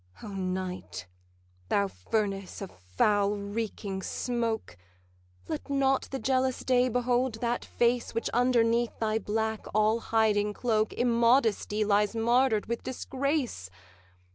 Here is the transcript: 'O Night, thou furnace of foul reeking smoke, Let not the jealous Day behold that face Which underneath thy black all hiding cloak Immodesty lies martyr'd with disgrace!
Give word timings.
'O 0.23 0.29
Night, 0.29 1.05
thou 1.69 1.87
furnace 1.87 2.59
of 2.59 2.71
foul 2.71 3.35
reeking 3.37 4.01
smoke, 4.01 4.75
Let 5.47 5.69
not 5.69 6.07
the 6.09 6.17
jealous 6.17 6.61
Day 6.63 6.89
behold 6.89 7.35
that 7.35 7.63
face 7.63 8.15
Which 8.15 8.27
underneath 8.29 8.97
thy 8.97 9.19
black 9.19 9.67
all 9.75 9.99
hiding 9.99 10.53
cloak 10.55 10.91
Immodesty 10.93 11.85
lies 11.85 12.15
martyr'd 12.15 12.65
with 12.65 12.81
disgrace! 12.81 13.69